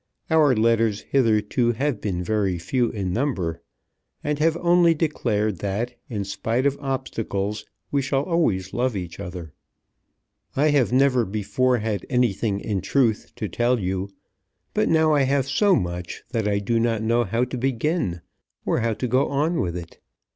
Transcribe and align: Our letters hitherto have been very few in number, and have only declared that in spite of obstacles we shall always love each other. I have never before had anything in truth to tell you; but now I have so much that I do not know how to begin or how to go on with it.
Our 0.31 0.55
letters 0.55 1.01
hitherto 1.01 1.73
have 1.73 2.01
been 2.01 2.23
very 2.23 2.57
few 2.57 2.89
in 2.89 3.13
number, 3.13 3.61
and 4.23 4.39
have 4.39 4.57
only 4.57 4.95
declared 4.95 5.59
that 5.59 5.93
in 6.09 6.23
spite 6.23 6.65
of 6.65 6.75
obstacles 6.79 7.67
we 7.91 8.01
shall 8.01 8.23
always 8.23 8.73
love 8.73 8.95
each 8.95 9.19
other. 9.19 9.53
I 10.55 10.69
have 10.69 10.91
never 10.91 11.23
before 11.23 11.77
had 11.77 12.07
anything 12.09 12.59
in 12.61 12.81
truth 12.81 13.33
to 13.35 13.47
tell 13.47 13.79
you; 13.79 14.09
but 14.73 14.89
now 14.89 15.13
I 15.13 15.21
have 15.21 15.47
so 15.47 15.75
much 15.75 16.23
that 16.31 16.47
I 16.47 16.57
do 16.57 16.79
not 16.79 17.03
know 17.03 17.23
how 17.23 17.43
to 17.43 17.55
begin 17.55 18.21
or 18.65 18.79
how 18.79 18.95
to 18.95 19.07
go 19.07 19.27
on 19.29 19.61
with 19.61 19.77
it. 19.77 19.99